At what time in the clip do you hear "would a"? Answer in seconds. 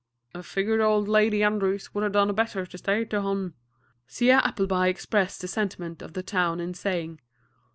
1.93-2.09